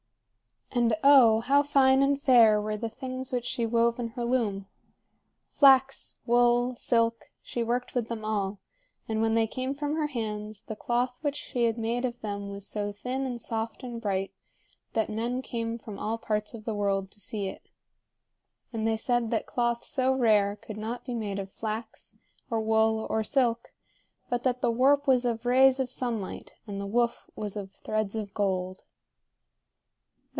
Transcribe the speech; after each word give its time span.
And 0.73 0.95
oh, 1.03 1.41
how 1.41 1.63
fine 1.63 2.01
and 2.01 2.19
fair 2.21 2.61
were 2.61 2.77
the 2.77 2.87
things 2.87 3.33
which 3.33 3.43
she 3.45 3.65
wove 3.65 3.99
in 3.99 4.07
her 4.11 4.23
loom! 4.23 4.67
Flax, 5.51 6.19
wool, 6.25 6.77
silk 6.77 7.29
she 7.41 7.61
worked 7.61 7.93
with 7.93 8.07
them 8.07 8.23
all; 8.23 8.59
and 9.05 9.21
when 9.21 9.33
they 9.33 9.47
came 9.47 9.75
from 9.75 9.95
her 9.95 10.07
hands, 10.07 10.61
the 10.61 10.77
cloth 10.77 11.19
which 11.21 11.35
she 11.35 11.65
had 11.65 11.77
made 11.77 12.05
of 12.05 12.21
them 12.21 12.47
was 12.53 12.65
so 12.69 12.93
thin 12.93 13.25
and 13.25 13.41
soft 13.41 13.83
and 13.83 14.01
bright 14.01 14.31
that 14.93 15.09
men 15.09 15.41
came 15.41 15.77
from 15.77 15.99
all 15.99 16.17
parts 16.17 16.53
of 16.53 16.63
the 16.63 16.73
world 16.73 17.11
to 17.11 17.19
see 17.19 17.49
it. 17.49 17.67
And 18.71 18.87
they 18.87 18.95
said 18.95 19.29
that 19.29 19.45
cloth 19.47 19.83
so 19.83 20.13
rare 20.13 20.55
could 20.55 20.77
not 20.77 21.03
be 21.03 21.13
made 21.13 21.37
of 21.37 21.51
flax, 21.51 22.15
or 22.49 22.61
wool, 22.61 23.05
or 23.09 23.25
silk, 23.25 23.73
but 24.29 24.43
that 24.43 24.61
the 24.61 24.71
warp 24.71 25.05
was 25.05 25.25
of 25.25 25.45
rays 25.45 25.81
of 25.81 25.91
sunlight 25.91 26.53
and 26.65 26.79
the 26.79 26.87
woof 26.87 27.27
was 27.35 27.57
of 27.57 27.73
threads 27.73 28.15
of 28.15 28.33
gold. 28.33 28.83